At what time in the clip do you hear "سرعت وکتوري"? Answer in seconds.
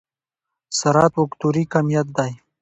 0.79-1.63